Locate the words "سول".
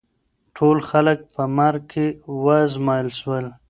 3.19-3.45